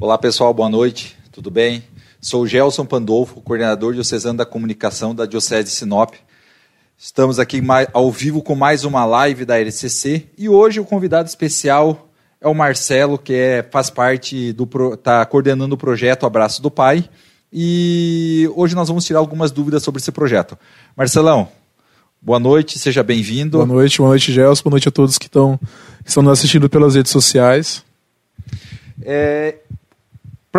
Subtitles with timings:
[0.00, 1.82] Olá pessoal, boa noite, tudo bem?
[2.20, 6.14] Sou Gelson Pandolfo, coordenador diocesano da comunicação da Diocese de Sinop.
[6.96, 7.60] Estamos aqui
[7.92, 12.08] ao vivo com mais uma live da LCC e hoje o convidado especial
[12.40, 17.10] é o Marcelo, que é, faz parte do está coordenando o projeto Abraço do Pai
[17.52, 20.56] e hoje nós vamos tirar algumas dúvidas sobre esse projeto.
[20.96, 21.48] Marcelão,
[22.22, 23.58] boa noite, seja bem-vindo.
[23.58, 25.58] Boa noite, boa noite Gelson, boa noite a todos que estão,
[26.04, 27.82] que estão nos assistindo pelas redes sociais.
[29.02, 29.56] É,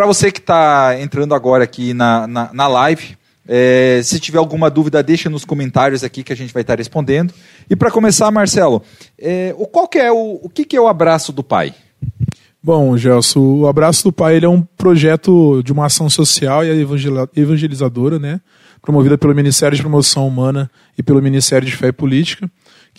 [0.00, 4.70] para você que está entrando agora aqui na, na, na live, é, se tiver alguma
[4.70, 7.34] dúvida, deixa nos comentários aqui que a gente vai estar respondendo.
[7.68, 8.82] E para começar, Marcelo,
[9.18, 11.74] é, o, qual que é o, o que, que é o Abraço do Pai?
[12.62, 16.70] Bom, Gelson, o Abraço do Pai é um projeto de uma ação social e
[17.36, 18.40] evangelizadora, né?
[18.80, 22.50] promovida pelo Ministério de Promoção Humana e pelo Ministério de Fé e Política,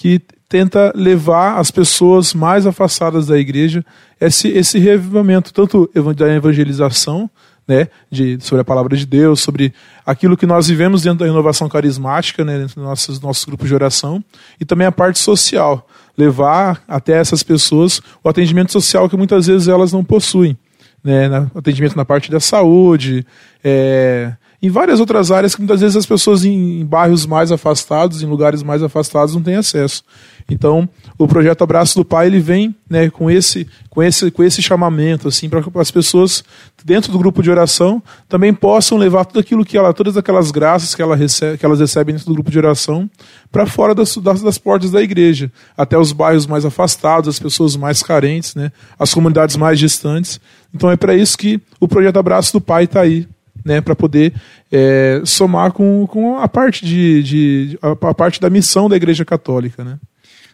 [0.01, 0.19] que
[0.49, 3.85] tenta levar as pessoas mais afastadas da igreja
[4.19, 5.87] esse, esse revivimento, tanto
[6.17, 7.29] da evangelização,
[7.67, 9.71] né, de, sobre a palavra de Deus, sobre
[10.03, 13.75] aquilo que nós vivemos dentro da renovação carismática, né, dentro dos nossos, nossos grupos de
[13.75, 14.23] oração,
[14.59, 19.67] e também a parte social, levar até essas pessoas o atendimento social que muitas vezes
[19.67, 20.57] elas não possuem.
[21.03, 23.23] Né, atendimento na parte da saúde,
[23.63, 28.21] é, em várias outras áreas que muitas vezes as pessoas em, em bairros mais afastados,
[28.21, 30.03] em lugares mais afastados, não têm acesso.
[30.49, 34.61] Então, o projeto Abraço do Pai ele vem né, com, esse, com, esse, com esse
[34.61, 36.43] chamamento assim para que as pessoas
[36.83, 40.93] dentro do grupo de oração também possam levar tudo aquilo que ela, todas aquelas graças
[40.93, 43.09] que, ela recebe, que elas recebem dentro do grupo de oração
[43.51, 47.75] para fora das, das, das, portas da igreja, até os bairros mais afastados, as pessoas
[47.75, 50.39] mais carentes, né, as comunidades mais distantes.
[50.73, 53.27] Então é para isso que o projeto Abraço do Pai está aí
[53.63, 54.33] né, para poder
[54.71, 59.25] é, somar com, com a parte de, de a, a, parte da missão da Igreja
[59.25, 59.99] Católica, né?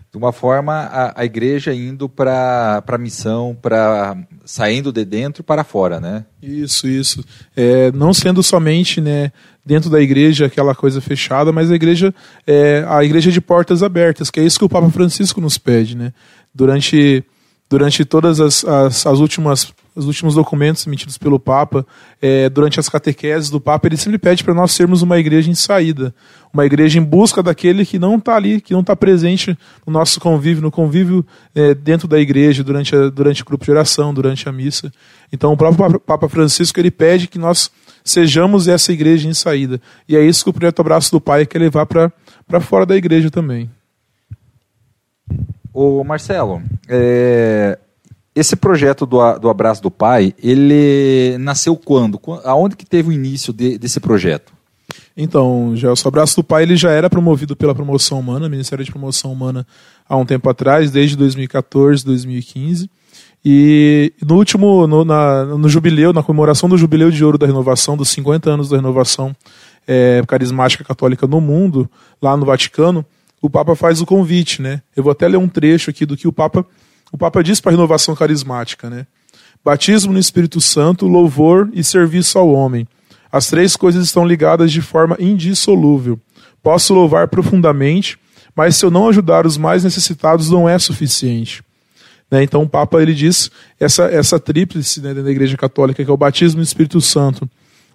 [0.09, 5.65] De uma forma a, a igreja indo para a missão, para saindo de dentro para
[5.65, 6.25] fora, né?
[6.41, 7.23] Isso, isso.
[7.55, 9.33] É, não sendo somente, né,
[9.65, 14.31] dentro da igreja aquela coisa fechada, mas a igreja é a igreja de portas abertas,
[14.31, 16.13] que é isso que o Papa Francisco nos pede, né?
[16.55, 17.23] Durante
[17.69, 21.85] durante todas as, as, as últimas os últimos documentos emitidos pelo Papa,
[22.21, 25.55] é, durante as catequeses do Papa, ele sempre pede para nós sermos uma igreja em
[25.55, 26.13] saída,
[26.53, 30.19] uma igreja em busca daquele que não está ali, que não está presente no nosso
[30.19, 31.25] convívio, no convívio
[31.55, 34.91] é, dentro da igreja, durante, a, durante o grupo de oração, durante a missa.
[35.33, 37.71] Então, o próprio Papa Francisco ele pede que nós
[38.05, 39.81] sejamos essa igreja em saída.
[40.07, 43.31] E é isso que o projeto Abraço do Pai quer levar para fora da igreja
[43.31, 43.69] também.
[45.73, 47.77] Ô Marcelo, é,
[48.37, 52.19] esse projeto do, do Abraço do Pai, ele nasceu quando?
[52.43, 54.53] Aonde que teve o início de, desse projeto?
[55.15, 58.91] Então, já o Abraço do Pai ele já era promovido pela Promoção Humana, Ministério de
[58.91, 59.65] Promoção Humana,
[60.07, 62.87] há um tempo atrás, desde 2014, 2015.
[63.43, 67.97] E no último, no, na, no jubileu, na comemoração do Jubileu de Ouro da Renovação,
[67.97, 69.35] dos 50 anos da renovação
[69.87, 71.89] é, carismática católica no mundo,
[72.21, 73.03] lá no Vaticano,
[73.41, 74.81] o Papa faz o convite, né?
[74.95, 76.65] Eu vou até ler um trecho aqui do que o Papa
[77.11, 79.07] o Papa diz para a renovação carismática, né?
[79.63, 82.87] Batismo no Espírito Santo, louvor e serviço ao homem.
[83.31, 86.19] As três coisas estão ligadas de forma indissolúvel.
[86.63, 88.17] Posso louvar profundamente,
[88.55, 91.63] mas se eu não ajudar os mais necessitados não é suficiente.
[92.29, 92.43] Né?
[92.43, 96.17] Então o Papa ele diz essa essa tríplice né, da Igreja Católica que é o
[96.17, 97.49] batismo no Espírito Santo,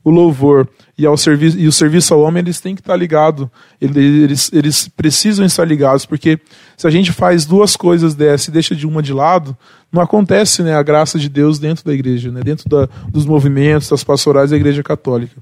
[0.04, 0.68] o louvor
[0.98, 3.48] e, ao serviço, e o serviço ao homem, eles têm que estar ligados.
[3.80, 6.38] Eles, eles precisam estar ligados, porque
[6.76, 9.56] se a gente faz duas coisas dessa e deixa de uma de lado,
[9.92, 13.88] não acontece né, a graça de Deus dentro da igreja, né, dentro da, dos movimentos,
[13.88, 15.36] das pastorais da igreja católica.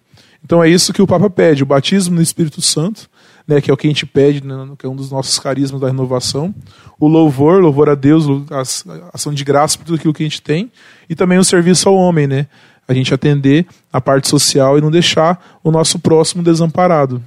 [0.45, 3.09] Então é isso que o Papa pede, o batismo no Espírito Santo,
[3.47, 5.81] né, que é o que a gente pede, né, que é um dos nossos carismas
[5.81, 6.55] da renovação,
[6.99, 8.61] o louvor, louvor a Deus, a
[9.13, 10.71] ação de graça por tudo aquilo que a gente tem,
[11.09, 12.47] e também o serviço ao homem, né,
[12.91, 17.23] a gente atender a parte social e não deixar o nosso próximo desamparado.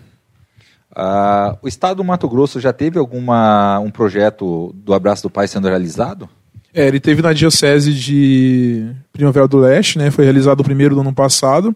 [0.92, 5.48] Uh, o Estado do Mato Grosso já teve alguma um projeto do Abraço do Pai
[5.48, 6.30] sendo realizado?
[6.74, 10.12] É, ele teve na Diocese de Primavera do Leste, né?
[10.12, 11.76] Foi realizado o primeiro do ano passado.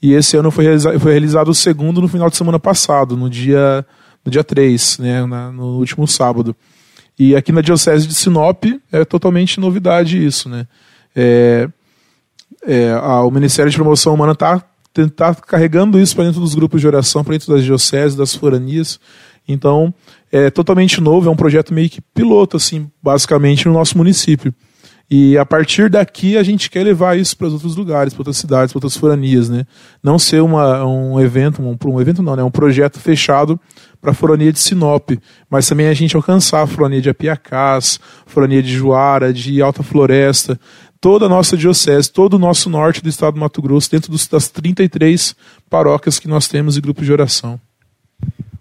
[0.00, 3.28] E esse ano foi, realiza foi realizado o segundo no final de semana passado, no
[3.28, 3.84] dia,
[4.24, 5.26] no dia 3, né?
[5.26, 6.54] Na, no último sábado.
[7.18, 10.66] E aqui na Diocese de Sinop é totalmente novidade isso, né?
[11.14, 11.68] É,
[12.66, 14.62] é, a, o Ministério de Promoção Humana está
[15.14, 18.98] tá carregando isso para dentro dos grupos de oração, para dentro das dioceses, das foranias.
[19.48, 19.94] Então,
[20.32, 24.52] é totalmente novo, é um projeto meio que piloto, assim, basicamente, no nosso município.
[25.08, 28.72] E a partir daqui a gente quer levar isso para outros lugares, para outras cidades,
[28.72, 29.64] para outras foranias, né?
[30.02, 32.42] Não ser uma, um evento, um, um evento não, né?
[32.42, 33.60] Um projeto fechado
[34.00, 35.10] para a forania de Sinop,
[35.48, 40.58] mas também a gente alcançar a forania de Apiacás, forania de Juara, de Alta Floresta,
[41.00, 44.26] toda a nossa diocese, todo o nosso norte do estado do Mato Grosso, dentro dos,
[44.26, 45.34] das 33
[45.68, 47.60] paróquias que nós temos e grupos de oração.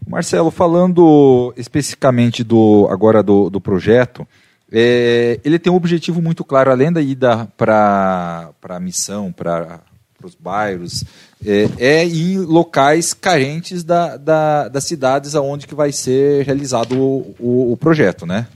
[0.08, 4.28] Marcelo, falando especificamente do agora do, do projeto,
[4.72, 9.82] é, ele tem um objetivo muito claro, além da ida para a missão, para
[10.24, 11.04] os bairros,
[11.46, 17.36] é, é em locais carentes da, da, das cidades aonde que vai ser realizado o,
[17.40, 18.48] o, o projeto, né?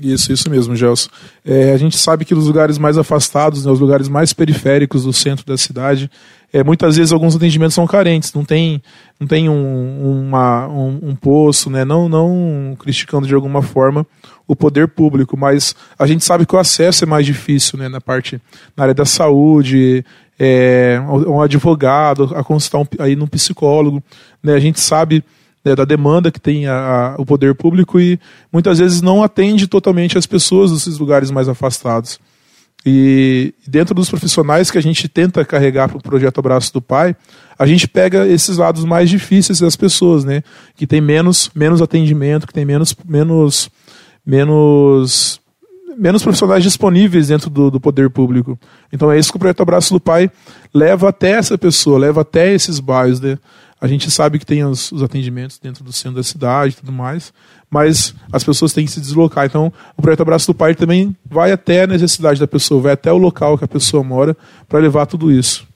[0.00, 1.08] Isso, isso mesmo, Gelson.
[1.44, 5.12] É, a gente sabe que nos lugares mais afastados, né, os lugares mais periféricos do
[5.12, 6.10] centro da cidade,
[6.52, 8.82] é, muitas vezes alguns atendimentos são carentes, não tem,
[9.18, 14.06] não tem um, uma, um, um poço, né, não, não criticando de alguma forma
[14.46, 18.00] o poder público, mas a gente sabe que o acesso é mais difícil né, na
[18.00, 18.40] parte
[18.76, 20.04] na área da saúde,
[20.38, 24.02] é, um advogado, a consultar um, aí num psicólogo.
[24.42, 25.24] Né, a gente sabe
[25.64, 28.20] né, da demanda que tem a, a, o poder público e
[28.52, 32.20] muitas vezes não atende totalmente as pessoas desses lugares mais afastados.
[32.86, 37.16] E dentro dos profissionais que a gente tenta carregar para o projeto Abraço do Pai,
[37.58, 40.42] a gente pega esses lados mais difíceis das pessoas, né?
[40.76, 43.70] Que tem menos, menos atendimento, que tem menos, menos,
[44.26, 45.40] menos,
[45.96, 48.58] menos profissionais disponíveis dentro do, do poder público.
[48.92, 50.30] Então é isso que o projeto Abraço do Pai
[50.74, 53.38] leva até essa pessoa, leva até esses bairros, né?
[53.80, 56.92] A gente sabe que tem os, os atendimentos dentro do centro da cidade e tudo
[56.92, 57.32] mais,
[57.68, 59.46] mas as pessoas têm que se deslocar.
[59.46, 63.12] Então, o projeto Abraço do Pai também vai até a necessidade da pessoa, vai até
[63.12, 64.36] o local que a pessoa mora
[64.68, 65.66] para levar tudo isso.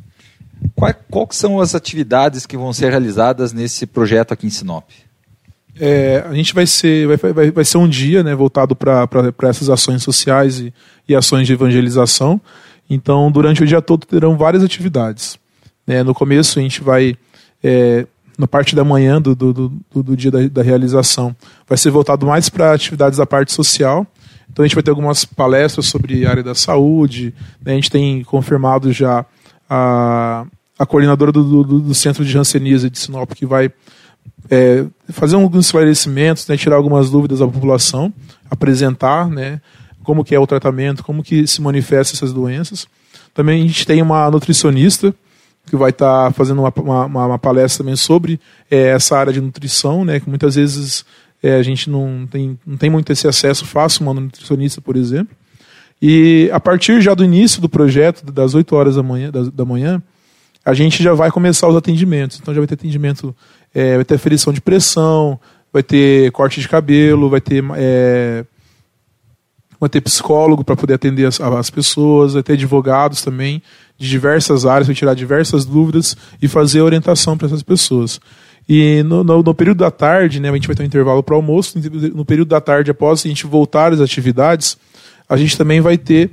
[0.74, 4.88] Quais, quais são as atividades que vão ser realizadas nesse projeto aqui em Sinop?
[5.80, 9.08] É, a gente vai ser, vai, vai, vai ser um dia né, voltado para
[9.42, 10.74] essas ações sociais e,
[11.08, 12.40] e ações de evangelização.
[12.90, 15.38] Então, durante o dia todo terão várias atividades.
[15.86, 17.16] Né, no começo, a gente vai
[17.62, 18.06] é,
[18.38, 21.34] na parte da manhã do, do, do, do dia da, da, realização,
[21.66, 24.06] vai ser voltado mais para atividades da parte social.
[24.50, 27.34] Então a gente vai ter algumas palestras sobre a área da saúde,
[27.64, 27.72] né?
[27.72, 29.26] a gente tem confirmado já
[29.69, 30.46] a,
[30.78, 33.70] a coordenadora do, do, Centro de Jansenismo de Sinop, que vai
[34.49, 36.56] é, fazer alguns esclarecimentos, né?
[36.56, 38.12] tirar algumas dúvidas da população,
[38.49, 39.60] apresentar né?
[40.05, 42.87] como que é o tratamento, como que se manifestam essas doenças.
[43.34, 45.14] Também a gente tem uma nutricionista,
[45.69, 49.41] que vai estar tá fazendo uma, uma, uma, palestra também sobre é, essa área de
[49.41, 51.05] nutrição, né, que muitas vezes
[51.43, 55.37] é, a gente não tem, não tem muito esse acesso fácil, uma nutricionista, por exemplo.
[56.00, 59.65] E a partir já do início do projeto, das 8 horas da manhã, da, da
[59.65, 60.03] manhã
[60.65, 62.38] a gente já vai começar os atendimentos.
[62.38, 63.35] Então já vai ter atendimento,
[63.75, 65.41] é, vai ter aferição de pressão,
[65.73, 68.44] vai ter corte de cabelo, vai ter é,
[69.81, 73.62] vai ter psicólogo para poder atender as, as, pessoas, vai ter advogados também
[73.98, 78.20] de diversas áreas, vai tirar diversas dúvidas e fazer orientação para essas pessoas.
[78.68, 81.34] E no, no, no, período da tarde, né, a gente vai ter um intervalo para
[81.34, 81.78] almoço,
[82.14, 84.78] no período da tarde, após a gente voltar às atividades,
[85.28, 86.30] a gente também vai ter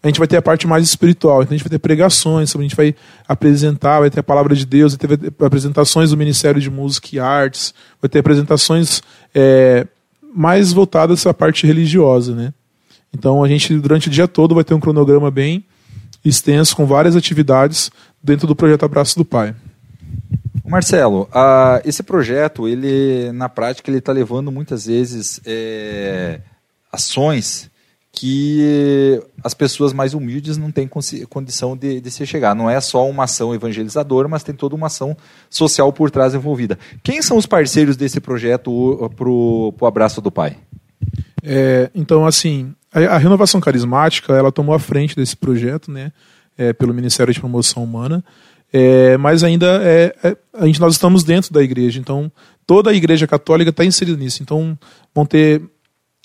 [0.00, 2.62] a gente vai ter a parte mais espiritual, então a gente vai ter pregações, a
[2.62, 2.94] gente vai
[3.26, 7.18] apresentar, vai ter a palavra de Deus, vai ter apresentações do Ministério de Música e
[7.18, 9.02] Artes, vai ter apresentações
[9.34, 9.84] é,
[10.32, 12.54] mais voltadas à parte religiosa, né?
[13.12, 15.64] Então a gente, durante o dia todo, vai ter um cronograma bem
[16.28, 17.90] extenso, com várias atividades
[18.22, 19.54] dentro do projeto Abraço do Pai.
[20.64, 21.28] Marcelo,
[21.84, 26.40] esse projeto, ele na prática, ele está levando muitas vezes é,
[26.92, 27.70] ações
[28.12, 30.88] que as pessoas mais humildes não têm
[31.28, 32.54] condição de, de se chegar.
[32.54, 35.16] Não é só uma ação evangelizadora, mas tem toda uma ação
[35.48, 36.78] social por trás envolvida.
[37.02, 40.56] Quem são os parceiros desse projeto para o Abraço do Pai?
[41.42, 46.12] É, então, assim, a, a, renovação carismática ela tomou a frente desse projeto, né,
[46.56, 48.24] é, pelo Ministério de Promoção Humana,
[48.72, 52.30] é, mas ainda é, é, a gente, nós estamos dentro da igreja, então
[52.66, 54.42] toda a igreja católica está inserida nisso.
[54.42, 54.78] Então
[55.14, 55.62] vão ter,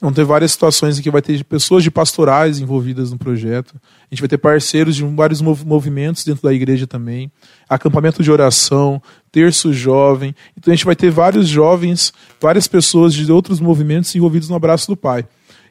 [0.01, 3.75] vão ter várias situações em que vai ter pessoas de pastorais envolvidas no projeto,
[4.11, 7.31] a gente vai ter parceiros de vários movimentos dentro da igreja também,
[7.69, 9.01] acampamento de oração,
[9.31, 10.35] terço jovem.
[10.57, 14.87] Então a gente vai ter vários jovens, várias pessoas de outros movimentos envolvidos no abraço
[14.87, 15.25] do Pai.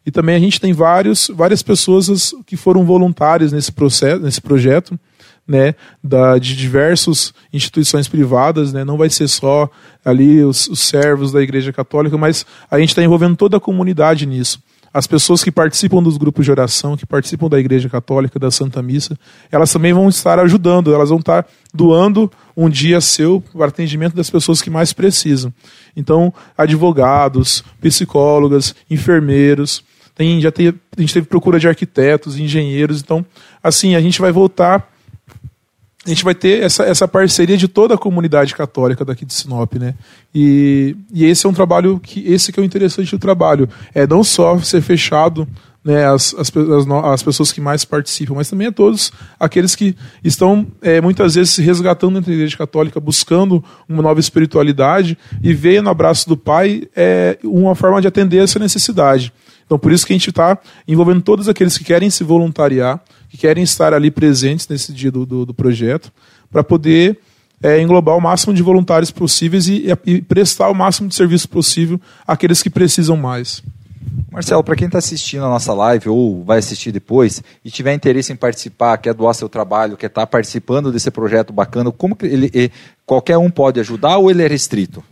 [0.05, 4.99] E também a gente tem vários, várias pessoas que foram voluntárias nesse, processo, nesse projeto,
[5.47, 9.69] né, da, de diversas instituições privadas, né, não vai ser só
[10.05, 14.27] ali os, os servos da Igreja Católica, mas a gente está envolvendo toda a comunidade
[14.27, 14.61] nisso.
[14.95, 18.83] As pessoas que participam dos grupos de oração, que participam da Igreja Católica, da Santa
[18.83, 19.19] Missa,
[19.51, 24.29] elas também vão estar ajudando, elas vão estar doando um dia seu para atendimento das
[24.29, 25.53] pessoas que mais precisam.
[25.97, 29.83] Então, advogados, psicólogas, enfermeiros,
[30.15, 33.01] tem, já tem, a gente teve procura de arquitetos, engenheiros.
[33.01, 33.25] Então,
[33.63, 34.89] assim, a gente vai voltar.
[36.05, 39.75] A gente vai ter essa, essa parceria de toda a comunidade católica daqui de Sinop,
[39.75, 39.95] né?
[40.35, 44.05] E, e esse é um trabalho que esse que é o interessante do trabalho, é
[44.05, 45.47] não só ser fechado
[45.85, 49.97] né, as, as, as, as, pessoas que mais participam, mas também a todos aqueles que
[50.23, 55.53] estão é, muitas vezes se resgatando dentro da Igreja Católica, buscando uma nova espiritualidade e
[55.53, 59.33] veio no abraço do Pai é, uma forma de atender essa necessidade.
[59.65, 63.37] Então, por isso que a gente está envolvendo todos aqueles que querem se voluntariar, que
[63.37, 66.13] querem estar ali presentes nesse dia do, do, do projeto,
[66.51, 67.19] para poder
[67.63, 72.01] é, englobar o máximo de voluntários possíveis e, e prestar o máximo de serviço possível
[72.27, 73.63] àqueles que precisam mais.
[74.31, 78.33] Marcelo, para quem está assistindo a nossa live ou vai assistir depois e tiver interesse
[78.33, 82.51] em participar, quer doar seu trabalho, quer estar tá participando desse projeto bacana, como ele,
[82.53, 82.73] ele,
[83.07, 85.05] qualquer um pode ajudar ou ele é restrito?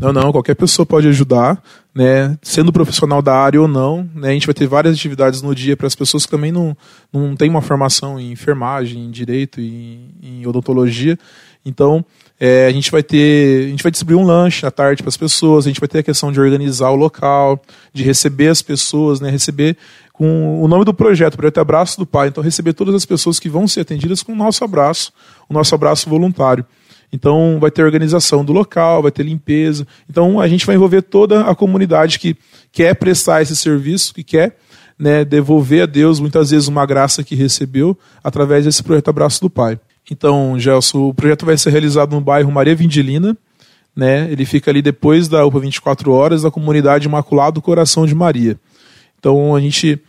[0.00, 1.60] Não, não, qualquer pessoa pode ajudar,
[1.94, 2.38] né?
[2.40, 4.30] Sendo profissional da área ou não, né?
[4.30, 6.76] A gente vai ter várias atividades no dia para as pessoas que também não,
[7.12, 11.18] não têm uma formação em enfermagem, em direito, em, em odontologia.
[11.64, 12.04] Então,
[12.38, 15.16] é, a gente vai ter, a gente vai distribuir um lanche à tarde para as
[15.16, 17.60] pessoas, a gente vai ter a questão de organizar o local,
[17.92, 19.76] de receber as pessoas, né, receber
[20.12, 23.04] com o nome do projeto, o projeto é Abraço do Pai, então receber todas as
[23.04, 25.12] pessoas que vão ser atendidas com o nosso abraço,
[25.48, 26.64] o nosso abraço voluntário.
[27.12, 29.86] Então vai ter organização do local, vai ter limpeza.
[30.08, 32.36] Então a gente vai envolver toda a comunidade que
[32.70, 34.56] quer prestar esse serviço, que quer
[34.98, 39.48] né, devolver a Deus muitas vezes uma graça que recebeu através desse projeto Abraço do
[39.48, 39.78] Pai.
[40.10, 43.36] Então, Gelson, o projeto vai ser realizado no bairro Maria Vindilina.
[43.94, 44.30] Né?
[44.30, 48.58] Ele fica ali depois da UPA 24 Horas, da comunidade Imaculado Coração de Maria.
[49.18, 50.00] Então, a gente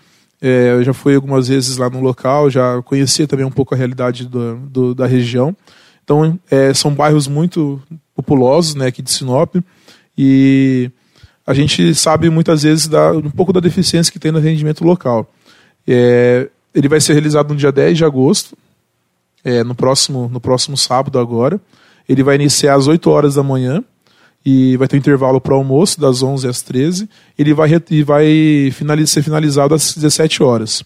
[0.42, 4.28] é, já foi algumas vezes lá no local, já conhecia também um pouco a realidade
[4.28, 5.56] do, do, da região.
[6.10, 7.80] Então, é, são bairros muito
[8.16, 9.58] populosos né, aqui de Sinop.
[10.18, 10.90] E
[11.46, 15.32] a gente sabe muitas vezes da, um pouco da deficiência que tem no atendimento local.
[15.88, 18.58] É, ele vai ser realizado no dia 10 de agosto,
[19.44, 21.62] é, no, próximo, no próximo sábado agora.
[22.08, 23.84] Ele vai iniciar às 8 horas da manhã
[24.44, 27.08] e vai ter um intervalo para o almoço, das 11 às 13.
[27.38, 30.84] Ele vai, e vai finaliz, ser finalizado às 17 horas.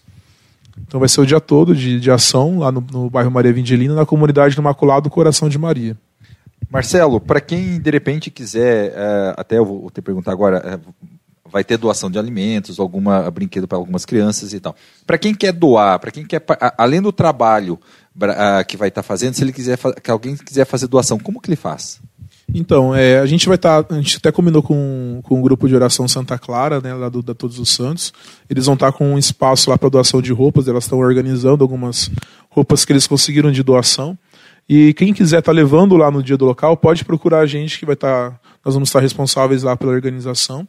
[0.82, 3.94] Então vai ser o dia todo de, de ação lá no, no bairro Maria Vindilina,
[3.94, 5.96] na comunidade do Imaculado Coração de Maria.
[6.70, 10.80] Marcelo, para quem de repente quiser, é, até eu vou te perguntar agora, é,
[11.48, 14.74] vai ter doação de alimentos, alguma brinquedo para algumas crianças e tal.
[15.06, 16.42] Para quem quer doar, para quem quer,
[16.76, 17.78] além do trabalho
[18.66, 21.48] que vai estar tá fazendo, se ele quiser, que alguém quiser fazer doação, como que
[21.48, 22.00] ele faz?
[22.56, 23.82] Então, é, a gente vai estar.
[23.82, 27.08] Tá, a gente até combinou com, com o grupo de oração Santa Clara, né, lá
[27.08, 28.12] do, da Todos os Santos.
[28.48, 31.64] Eles vão estar tá com um espaço lá para doação de roupas, elas estão organizando
[31.64, 32.08] algumas
[32.48, 34.16] roupas que eles conseguiram de doação.
[34.68, 37.76] E quem quiser estar tá levando lá no dia do local, pode procurar a gente,
[37.76, 38.30] que vai estar.
[38.30, 40.66] Tá, nós vamos estar responsáveis lá pela organização.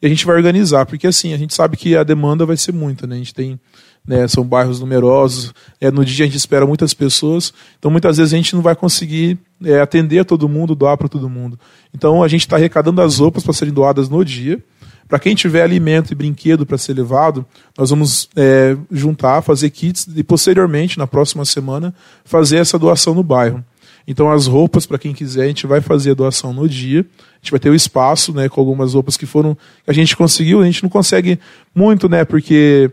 [0.00, 2.72] E a gente vai organizar, porque assim, a gente sabe que a demanda vai ser
[2.72, 3.16] muita, né?
[3.16, 3.60] A gente tem
[4.06, 8.32] né, são bairros numerosos, é, no dia a gente espera muitas pessoas, então muitas vezes
[8.32, 11.58] a gente não vai conseguir é, atender todo mundo, doar para todo mundo.
[11.94, 14.62] Então a gente está arrecadando as roupas para serem doadas no dia.
[15.08, 17.46] Para quem tiver alimento e brinquedo para ser levado,
[17.78, 21.94] nós vamos é, juntar, fazer kits e posteriormente, na próxima semana,
[22.24, 23.64] fazer essa doação no bairro.
[24.06, 27.00] Então as roupas, para quem quiser, a gente vai fazer a doação no dia.
[27.00, 30.16] A gente vai ter o espaço, né, com algumas roupas que foram que a gente
[30.16, 30.60] conseguiu.
[30.60, 31.38] A gente não consegue
[31.74, 32.90] muito, né, porque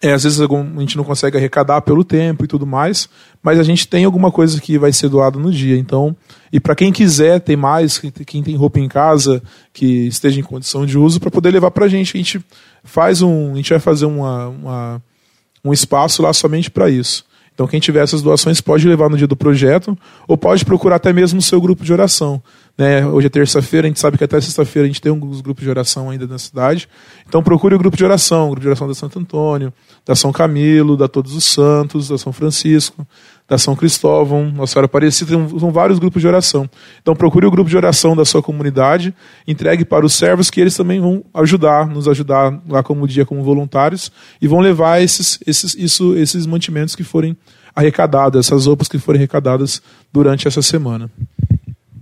[0.00, 0.46] é, às vezes a
[0.78, 3.08] gente não consegue arrecadar pelo tempo e tudo mais,
[3.42, 5.76] mas a gente tem alguma coisa que vai ser doada no dia.
[5.76, 6.16] Então,
[6.52, 10.86] e para quem quiser ter mais, quem tem roupa em casa que esteja em condição
[10.86, 12.40] de uso, para poder levar para a gente, a gente
[12.84, 15.02] faz um, a gente vai fazer uma, uma
[15.64, 17.26] um espaço lá somente para isso.
[17.52, 21.12] Então, quem tiver essas doações pode levar no dia do projeto ou pode procurar até
[21.12, 22.40] mesmo no seu grupo de oração.
[22.78, 23.04] Né?
[23.04, 25.68] Hoje é terça-feira, a gente sabe que até sexta-feira a gente tem alguns grupos de
[25.68, 26.88] oração ainda na cidade.
[27.28, 29.72] Então, procure o grupo de oração, o grupo de oração da Santo Antônio,
[30.06, 33.04] da São Camilo, da Todos os Santos, da São Francisco,
[33.48, 36.70] da São Cristóvão, Nossa Senhora Aparecida, são vários grupos de oração.
[37.02, 39.12] Então, procure o grupo de oração da sua comunidade,
[39.44, 43.42] entregue para os servos que eles também vão ajudar, nos ajudar lá como dia como
[43.42, 47.36] voluntários e vão levar esses, esses, isso, esses mantimentos que forem
[47.74, 49.82] arrecadadas, essas roupas que forem arrecadadas
[50.12, 51.10] durante essa semana.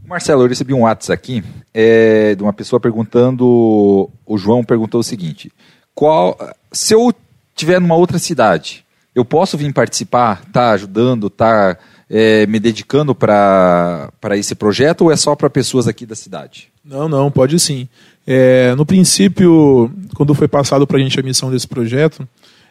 [0.06, 1.44] Marcelo, eu recebi um WhatsApp aqui
[1.75, 4.08] é, de uma pessoa perguntando.
[4.25, 5.52] O João perguntou o seguinte:
[5.94, 6.38] qual,
[6.70, 7.12] se eu
[7.54, 8.84] estiver numa outra cidade,
[9.14, 11.76] eu posso vir participar, tá ajudando, tá
[12.08, 16.68] é, me dedicando para esse projeto ou é só para pessoas aqui da cidade?
[16.84, 17.88] Não, não, pode sim.
[18.25, 22.28] É, no princípio, quando foi passado para a gente a missão desse projeto,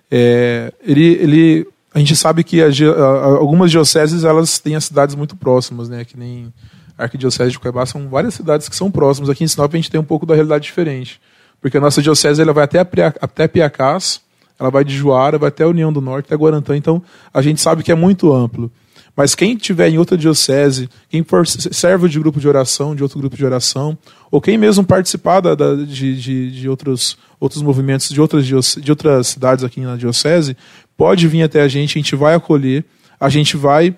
[0.10, 5.15] é, ele, ele a gente sabe que a, a, algumas dioceses elas têm as cidades
[5.15, 6.06] muito próximas, né?
[6.06, 6.54] Que nem
[6.98, 9.30] Arquidiocese de Cuiabá são várias cidades que são próximas.
[9.30, 11.20] Aqui em Sinop a gente tem um pouco da realidade diferente.
[11.62, 14.22] Porque a nossa diocese ela vai até, até Piacás,
[14.60, 16.75] ela vai de Juara, vai até a União do Norte, até Guarantã.
[16.75, 17.02] Então
[17.34, 18.72] a gente sabe que é muito amplo.
[19.16, 23.18] Mas quem tiver em outra diocese, quem for servo de grupo de oração, de outro
[23.18, 23.98] grupo de oração,
[24.30, 28.92] ou quem mesmo participar da, da, de, de, de, outros, outros movimentos de outras, de
[28.92, 30.58] outras cidades aqui na diocese,
[30.98, 32.84] pode vir até a gente, a gente vai acolher,
[33.18, 33.96] a gente vai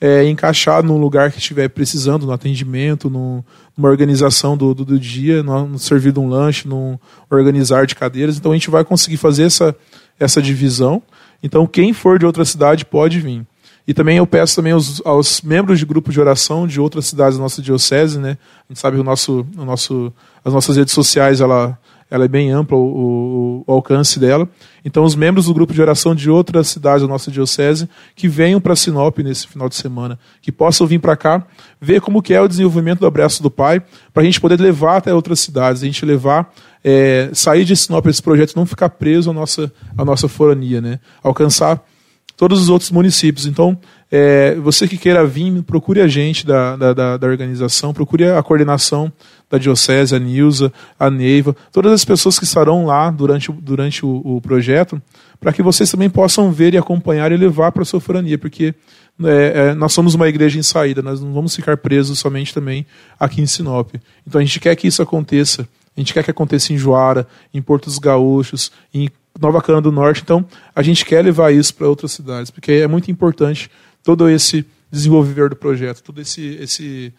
[0.00, 3.44] é, encaixar num lugar que estiver precisando, no atendimento, no,
[3.76, 7.00] numa organização do, do, do dia, no, no, servir de um lanche, no
[7.30, 8.36] organizar de cadeiras.
[8.36, 9.74] Então a gente vai conseguir fazer essa,
[10.18, 11.02] essa divisão.
[11.42, 13.46] Então quem for de outra cidade pode vir.
[13.86, 17.38] E também eu peço também aos, aos membros de grupos de oração de outras cidades
[17.38, 18.36] da nossa diocese, né?
[18.68, 20.12] A gente sabe que o nosso, o nosso,
[20.44, 21.78] as nossas redes sociais ela
[22.10, 24.48] ela é bem ampla o, o, o, alcance dela.
[24.84, 28.60] Então, os membros do grupo de oração de outras cidades da nossa diocese que venham
[28.60, 31.44] para Sinop nesse final de semana, que possam vir para cá,
[31.80, 33.82] ver como que é o desenvolvimento do Abraço do Pai,
[34.14, 36.52] para a gente poder levar até outras cidades, a gente levar,
[36.84, 41.00] é, sair de Sinop esse projeto, não ficar preso à nossa, à nossa forania, né?
[41.22, 41.82] alcançar
[42.36, 43.46] todos os outros municípios.
[43.46, 43.78] Então,
[44.10, 49.10] é, você que queira vir, procure a gente da, da, da, organização, procure a coordenação
[49.50, 54.22] da Diocese, a Nilza, a Neiva, todas as pessoas que estarão lá durante, durante o,
[54.24, 55.00] o projeto,
[55.40, 58.74] para que vocês também possam ver e acompanhar e levar para a sua forania, porque
[59.24, 62.86] é, é, nós somos uma igreja em saída, nós não vamos ficar presos somente também
[63.18, 63.90] aqui em Sinop.
[64.26, 65.66] Então a gente quer que isso aconteça,
[65.96, 69.08] a gente quer que aconteça em Joara, em Portos Gaúchos, em
[69.40, 70.22] Nova Cana do Norte.
[70.22, 73.70] Então, a gente quer levar isso para outras cidades, porque é muito importante
[74.02, 77.12] todo esse desenvolver do projeto, todo esse, esse,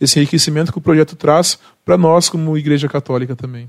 [0.00, 3.68] esse enriquecimento que o projeto traz para nós como Igreja Católica também.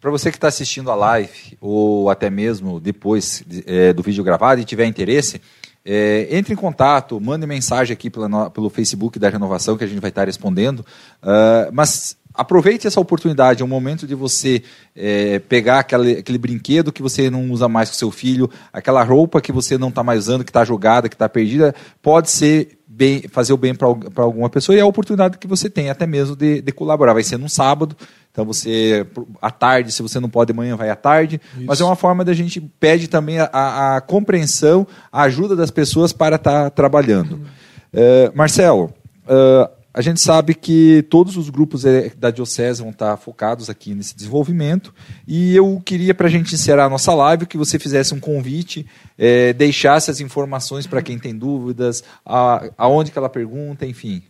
[0.00, 4.60] Para você que está assistindo a live, ou até mesmo depois é, do vídeo gravado
[4.60, 5.40] e tiver interesse,
[5.84, 10.00] é, entre em contato, mande mensagem aqui pela, pelo Facebook da Renovação, que a gente
[10.00, 10.80] vai estar respondendo.
[11.22, 14.62] Uh, mas aproveite essa oportunidade, é um momento de você
[14.96, 19.40] é, pegar aquele, aquele brinquedo que você não usa mais com seu filho, aquela roupa
[19.40, 23.22] que você não está mais usando, que está jogada, que está perdida, pode ser bem,
[23.28, 26.36] fazer o bem para alguma pessoa e é a oportunidade que você tem até mesmo
[26.36, 27.14] de, de, colaborar.
[27.14, 27.96] Vai ser num sábado,
[28.32, 29.06] então você,
[29.42, 31.66] à tarde, se você não pode, amanhã vai à tarde, Isso.
[31.66, 35.70] mas é uma forma da gente pede também a, a, a compreensão, a ajuda das
[35.70, 37.34] pessoas para estar tá trabalhando.
[37.34, 37.44] Uhum.
[37.92, 38.92] Uh, Marcelo,
[39.26, 43.94] uh, a gente sabe que todos os grupos eh, da Diocese vão estar focados aqui
[43.94, 44.94] nesse desenvolvimento
[45.28, 48.86] e eu queria, para a gente encerrar a nossa live, que você fizesse um convite,
[49.18, 54.22] é, deixasse as informações para quem tem dúvidas, a, aonde que ela pergunta, enfim.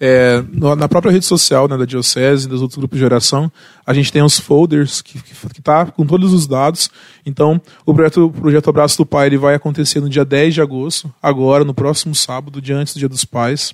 [0.00, 0.42] É,
[0.76, 3.50] na própria rede social né, da Diocese dos outros grupos de oração,
[3.86, 5.18] a gente tem os folders que
[5.56, 6.90] está com todos os dados.
[7.24, 11.12] Então, o projeto, projeto Abraço do Pai ele vai acontecer no dia 10 de agosto,
[11.22, 13.72] agora, no próximo sábado, dia antes do Dia dos Pais.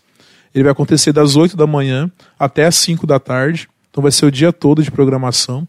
[0.55, 3.69] Ele vai acontecer das 8 da manhã até as 5 da tarde.
[3.91, 5.67] Então vai ser o dia todo de programação.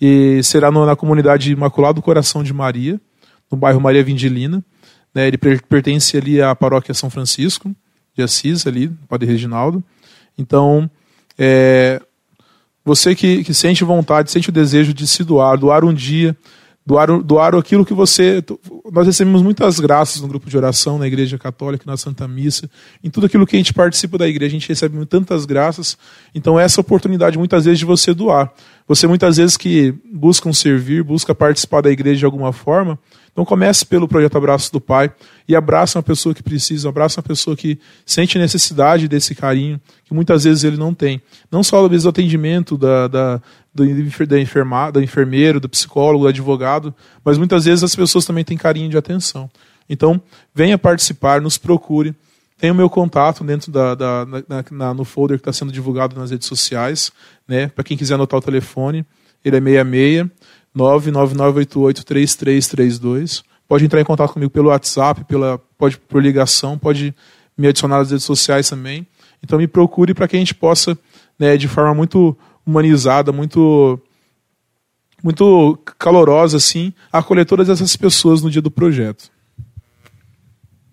[0.00, 3.00] E será no, na comunidade Imaculado Coração de Maria,
[3.50, 4.64] no bairro Maria Vindilina.
[5.14, 7.74] Né, ele pertence ali à paróquia São Francisco
[8.14, 9.82] de Assis, ali, Padre Reginaldo.
[10.36, 10.90] Então,
[11.38, 12.00] é,
[12.84, 16.36] você que, que sente vontade, sente o desejo de se doar, doar um dia,
[16.84, 18.42] doar, doar aquilo que você.
[18.90, 22.68] Nós recebemos muitas graças no grupo de oração, na Igreja Católica, na Santa Missa,
[23.02, 25.96] em tudo aquilo que a gente participa da igreja, a gente recebe tantas graças.
[26.34, 28.52] Então, essa oportunidade, muitas vezes, de você doar.
[28.88, 32.98] Você, muitas vezes, que busca servir, busca participar da igreja de alguma forma,
[33.32, 35.10] então comece pelo projeto Abraço do Pai
[35.48, 40.12] e abraça uma pessoa que precisa, abraça uma pessoa que sente necessidade desse carinho, que
[40.12, 41.20] muitas vezes ele não tem.
[41.50, 43.42] Não só vezes o atendimento da, da,
[43.74, 43.84] do,
[44.26, 48.56] da, enferma, da enfermeiro, do psicólogo, do advogado, mas muitas vezes as pessoas também têm
[48.56, 49.50] carinho de atenção.
[49.88, 50.20] Então,
[50.54, 52.14] venha participar, nos procure.
[52.58, 56.14] Tem o meu contato dentro da, da na, na, no folder que está sendo divulgado
[56.14, 57.10] nas redes sociais,
[57.48, 57.68] né?
[57.68, 59.04] Para quem quiser anotar o telefone,
[59.44, 60.26] ele é 66
[60.76, 63.42] 999883332.
[63.68, 67.12] Pode entrar em contato comigo pelo WhatsApp, pela, pode por ligação, pode
[67.56, 69.06] me adicionar nas redes sociais também.
[69.42, 70.96] Então me procure para que a gente possa,
[71.38, 73.98] né, de forma muito humanizada, muito
[75.22, 79.30] muito calorosa assim, acolher todas essas pessoas no dia do projeto.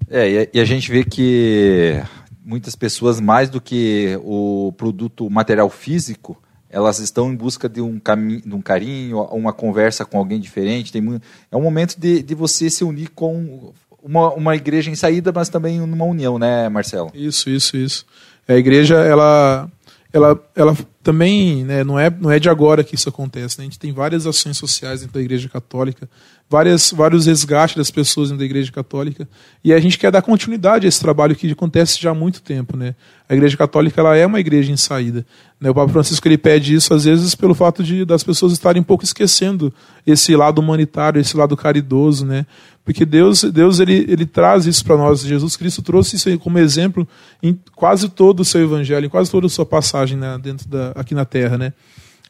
[0.08, 2.00] É, e a gente vê que
[2.44, 6.38] muitas pessoas, mais do que o produto o material físico,
[6.70, 10.92] elas estão em busca de um, caminho, de um carinho, uma conversa com alguém diferente.
[10.92, 14.96] Tem muito, é um momento de, de você se unir com uma, uma igreja em
[14.96, 17.12] saída, mas também numa união, né, Marcelo?
[17.14, 18.06] Isso, isso, isso.
[18.48, 19.70] A igreja, ela,
[20.14, 23.58] ela, ela também né, não, é, não é de agora que isso acontece.
[23.58, 23.64] Né?
[23.64, 26.10] A gente tem várias ações sociais dentro da igreja católica,
[26.50, 29.30] várias, vários resgates das pessoas da Igreja Católica.
[29.64, 32.76] E a gente quer dar continuidade a esse trabalho que acontece já há muito tempo.
[32.76, 32.96] Né?
[33.30, 35.24] A Igreja Católica ela é uma igreja em saída.
[35.62, 35.70] Né?
[35.70, 38.86] O Papa Francisco ele pede isso, às vezes, pelo fato de das pessoas estarem um
[38.86, 39.72] pouco esquecendo
[40.08, 42.26] esse lado humanitário, esse lado caridoso.
[42.26, 42.48] Né?
[42.84, 45.22] Porque Deus, Deus ele, ele traz isso para nós.
[45.22, 47.08] Jesus Cristo trouxe isso como exemplo
[47.44, 50.94] em quase todo o seu evangelho, em quase toda a sua passagem né, dentro da,
[50.96, 51.60] aqui na Terra.
[51.60, 51.74] Né?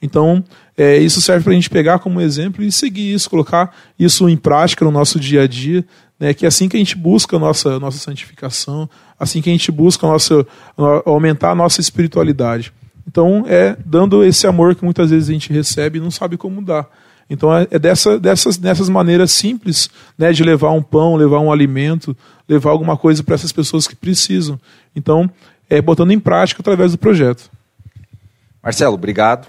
[0.02, 0.44] Então,
[0.78, 4.38] é, isso serve para a gente pegar como exemplo e seguir isso, colocar isso em
[4.38, 5.86] prática no nosso dia a dia,
[6.20, 9.54] né, que é assim que a gente busca a nossa, nossa santificação, assim que a
[9.54, 10.46] gente busca a nossa,
[11.06, 12.72] aumentar a nossa espiritualidade.
[13.08, 16.62] Então, é dando esse amor que muitas vezes a gente recebe e não sabe como
[16.62, 16.88] dar.
[17.30, 21.52] Então é, é dessa, dessas, dessas maneiras simples né, de levar um pão, levar um
[21.52, 24.60] alimento, levar alguma coisa para essas pessoas que precisam.
[24.96, 25.30] Então,
[25.70, 27.50] é botando em prática através do projeto.
[28.64, 29.48] Marcelo, obrigado.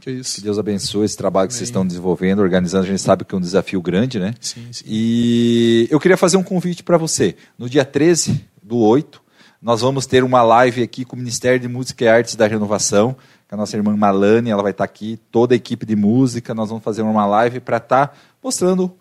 [0.00, 0.36] Que, isso.
[0.36, 2.84] que Deus abençoe esse trabalho que vocês estão desenvolvendo, organizando.
[2.84, 4.34] A gente sabe que é um desafio grande, né?
[4.40, 4.84] Sim, sim.
[4.86, 7.36] E eu queria fazer um convite para você.
[7.58, 9.20] No dia 13 do 8,
[9.60, 13.16] nós vamos ter uma live aqui com o Ministério de Música e Artes da Renovação
[13.50, 16.68] com a nossa irmã Malane, ela vai estar aqui, toda a equipe de música, nós
[16.68, 18.96] vamos fazer uma live para estar tá mostrando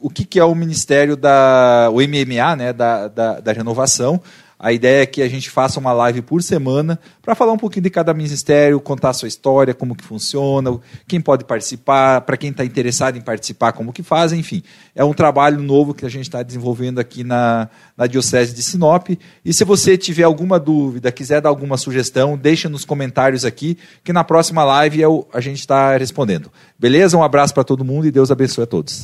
[0.00, 4.20] o que, que é o Ministério da, o MMA, né, da, da, da renovação,
[4.58, 7.82] a ideia é que a gente faça uma live por semana para falar um pouquinho
[7.82, 12.50] de cada ministério, contar a sua história, como que funciona, quem pode participar, para quem
[12.50, 14.62] está interessado em participar, como que faz, enfim.
[14.94, 19.08] É um trabalho novo que a gente está desenvolvendo aqui na, na Diocese de Sinop.
[19.44, 24.12] E se você tiver alguma dúvida, quiser dar alguma sugestão, deixa nos comentários aqui, que
[24.12, 26.50] na próxima live eu, a gente está respondendo.
[26.78, 27.16] Beleza?
[27.16, 29.02] Um abraço para todo mundo e Deus abençoe a todos.